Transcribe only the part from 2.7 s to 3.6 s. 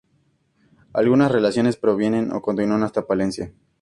hasta Palencia.